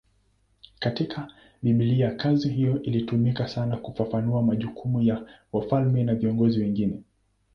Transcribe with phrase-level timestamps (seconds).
[0.79, 1.27] Katika
[1.63, 7.03] Biblia kazi hiyo ilitumika sana kufafanua majukumu ya wafalme na viongozi wengine.